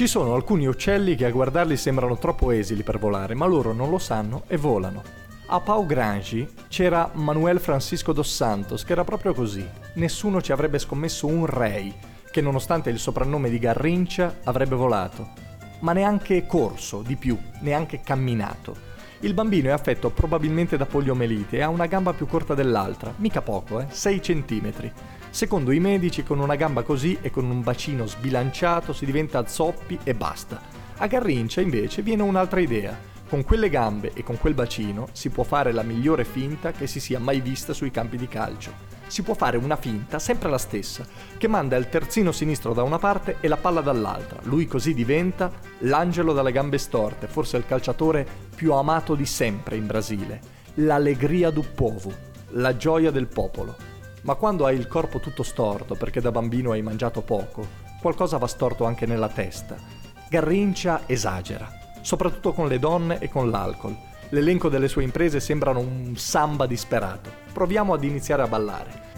[0.00, 3.90] Ci sono alcuni uccelli che a guardarli sembrano troppo esili per volare, ma loro non
[3.90, 5.02] lo sanno e volano.
[5.48, 9.62] A Pau Grangi c'era Manuel Francisco dos Santos, che era proprio così.
[9.96, 11.92] Nessuno ci avrebbe scommesso un rei,
[12.30, 15.32] che nonostante il soprannome di Garrincia avrebbe volato.
[15.80, 18.74] Ma neanche corso, di più, neanche camminato.
[19.20, 23.42] Il bambino è affetto probabilmente da poliomelite e ha una gamba più corta dell'altra, mica
[23.42, 24.90] poco, eh, 6 centimetri.
[25.30, 29.98] Secondo i medici, con una gamba così e con un bacino sbilanciato si diventa zoppi
[30.02, 30.60] e basta.
[30.96, 32.98] A Garrincia invece viene un'altra idea.
[33.28, 36.98] Con quelle gambe e con quel bacino si può fare la migliore finta che si
[36.98, 38.72] sia mai vista sui campi di calcio.
[39.06, 41.06] Si può fare una finta sempre la stessa,
[41.38, 44.40] che manda il terzino sinistro da una parte e la palla dall'altra.
[44.42, 49.86] Lui così diventa l'angelo dalle gambe storte, forse il calciatore più amato di sempre in
[49.86, 50.40] Brasile.
[50.74, 52.12] L'allegria du povo,
[52.50, 53.89] la gioia del popolo.
[54.22, 57.66] Ma quando hai il corpo tutto storto perché da bambino hai mangiato poco,
[58.00, 59.76] qualcosa va storto anche nella testa.
[60.28, 61.68] Garrincia esagera,
[62.02, 63.96] soprattutto con le donne e con l'alcol.
[64.28, 67.30] L'elenco delle sue imprese sembrano un samba disperato.
[67.52, 69.09] Proviamo ad iniziare a ballare.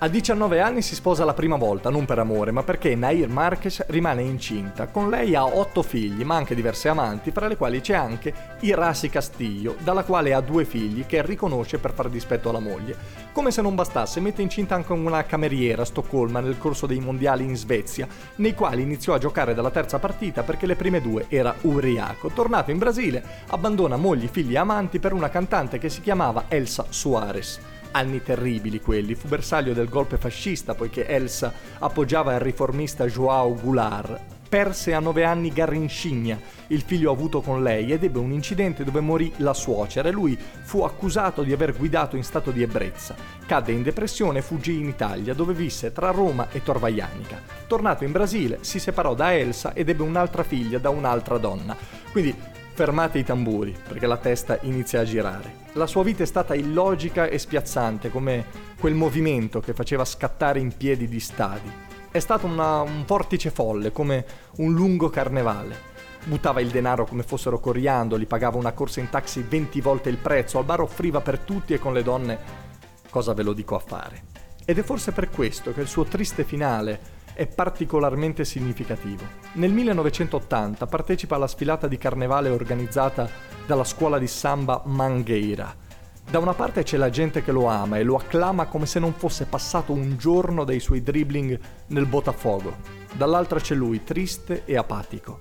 [0.00, 3.84] A 19 anni si sposa la prima volta, non per amore, ma perché Nair Marques
[3.88, 4.86] rimane incinta.
[4.86, 9.10] Con lei ha otto figli, ma anche diverse amanti, fra le quali c'è anche Irasi
[9.10, 12.94] Castillo, dalla quale ha due figli che riconosce per far dispetto alla moglie.
[13.32, 17.42] Come se non bastasse, mette incinta anche una cameriera a Stoccolma nel corso dei mondiali
[17.42, 21.52] in Svezia, nei quali iniziò a giocare dalla terza partita perché le prime due era
[21.62, 22.28] ubriaco.
[22.28, 26.86] Tornato in Brasile, abbandona mogli, figli e amanti per una cantante che si chiamava Elsa
[26.88, 27.77] Suarez.
[27.98, 34.20] Anni terribili quelli, fu bersaglio del golpe fascista poiché Elsa appoggiava il riformista Joao Goulart.
[34.48, 36.38] Perse a nove anni Garrincigna,
[36.68, 40.38] il figlio avuto con lei, ed ebbe un incidente dove morì la suocera e lui
[40.38, 43.16] fu accusato di aver guidato in stato di ebbrezza.
[43.44, 47.42] Cadde in depressione e fuggì in Italia, dove visse tra Roma e Torvaianica.
[47.66, 51.76] Tornato in Brasile, si separò da Elsa ed ebbe un'altra figlia da un'altra donna.
[52.12, 52.32] Quindi
[52.78, 55.66] Fermate i tamburi, perché la testa inizia a girare.
[55.72, 58.44] La sua vita è stata illogica e spiazzante, come
[58.78, 61.68] quel movimento che faceva scattare in piedi gli stadi.
[62.08, 64.24] È stato una, un vortice folle, come
[64.58, 65.76] un lungo carnevale.
[66.22, 70.58] Buttava il denaro come fossero coriandoli, pagava una corsa in taxi 20 volte il prezzo,
[70.58, 72.38] al bar offriva per tutti e con le donne
[73.10, 74.22] cosa ve lo dico a fare.
[74.64, 77.00] Ed è forse per questo che il suo triste finale
[77.38, 79.22] è particolarmente significativo.
[79.52, 83.30] Nel 1980 partecipa alla sfilata di carnevale organizzata
[83.64, 85.72] dalla scuola di samba Mangueira.
[86.28, 89.12] Da una parte c'è la gente che lo ama e lo acclama come se non
[89.12, 91.56] fosse passato un giorno dei suoi dribbling
[91.86, 92.74] nel Botafogo.
[93.12, 95.38] Dall'altra c'è lui, triste e apatico.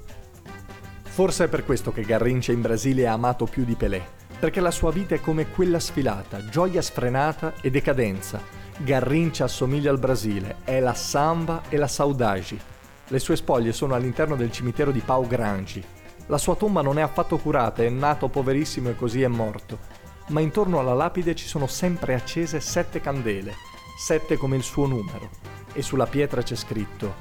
[1.02, 4.06] Forse è per questo che Garrincha in Brasile è amato più di Pelé,
[4.40, 8.40] perché la sua vita è come quella sfilata, gioia sfrenata e decadenza,
[8.80, 12.60] Garrincia assomiglia al Brasile, è la samba e la saudagi.
[13.08, 15.84] Le sue spoglie sono all'interno del cimitero di Pau Grangi.
[16.28, 19.80] La sua tomba non è affatto curata, è nato poverissimo e così è morto.
[20.28, 23.56] Ma intorno alla lapide ci sono sempre accese sette candele,
[23.98, 25.32] sette come il suo numero.
[25.74, 27.16] E sulla pietra c'è scritto: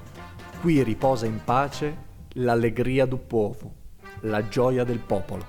[0.60, 3.72] Qui riposa in pace l'allegria du povo,
[4.20, 5.44] la gioia del popolo.